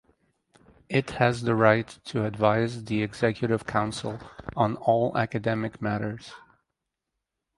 It 0.89 1.11
has 1.11 1.43
the 1.43 1.53
right 1.53 1.87
to 2.05 2.25
advise 2.25 2.85
the 2.85 3.03
Executive 3.03 3.67
Council 3.67 4.17
on 4.55 4.75
all 4.77 5.15
academic 5.15 5.79
matters. 5.79 6.31